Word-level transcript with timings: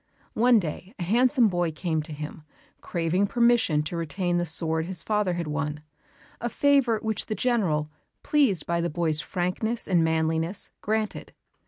One 0.33 0.57
day 0.57 0.95
a 0.97 1.03
handsome 1.03 1.47
boy 1.47 1.71
came 1.71 2.01
to 2.01 2.11
him, 2.11 2.41
craving 2.81 3.27
permission 3.27 3.83
to 3.83 3.95
retain 3.95 4.39
the 4.39 4.47
sword 4.47 4.87
his 4.87 5.03
father 5.03 5.33
had 5.33 5.45
won, 5.45 5.83
a 6.41 6.49
favour 6.49 6.97
which 7.03 7.27
the 7.27 7.35
General, 7.35 7.91
pleased 8.23 8.65
by 8.65 8.81
the 8.81 8.89
boy's 8.89 9.21
frankness 9.21 9.87
and 9.87 10.03
manliness, 10.03 10.71
granted. 10.81 11.33